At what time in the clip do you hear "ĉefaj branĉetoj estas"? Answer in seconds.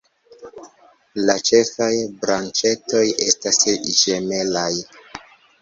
1.49-3.63